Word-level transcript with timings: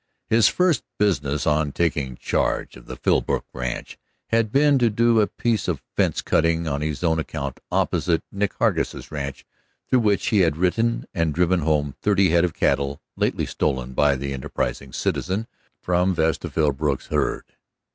His 0.25 0.47
first 0.47 0.83
business 0.97 1.45
on 1.45 1.71
taking 1.73 2.15
charge 2.17 2.75
of 2.75 2.87
the 2.87 2.95
Philbrook 2.97 3.45
ranch 3.53 3.99
had 4.29 4.51
been 4.51 4.79
to 4.79 4.89
do 4.89 5.21
a 5.21 5.27
piece 5.27 5.67
of 5.67 5.83
fence 5.95 6.23
cutting 6.23 6.67
on 6.67 6.81
his 6.81 7.03
own 7.03 7.19
account 7.19 7.59
opposite 7.69 8.23
Nick 8.31 8.55
Hargus' 8.55 9.11
ranch, 9.11 9.45
through 9.87 9.99
which 9.99 10.29
he 10.29 10.39
had 10.39 10.57
ridden 10.57 11.05
and 11.13 11.35
driven 11.35 11.59
home 11.59 11.93
thirty 12.01 12.31
head 12.31 12.43
of 12.43 12.55
cattle 12.55 12.99
lately 13.15 13.45
stolen 13.45 13.93
by 13.93 14.15
that 14.15 14.25
enterprising 14.27 14.91
citizen 14.91 15.45
from 15.79 16.15
Vesta 16.15 16.49
Philbrook's 16.49 17.09
herd. 17.09 17.45